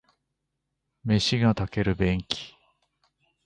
[1.03, 2.55] 飯が炊ける便器